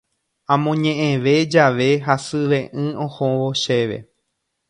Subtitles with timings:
[0.53, 3.97] Amoñe'ẽve jave hasyve'ỹ ohóvo chéve.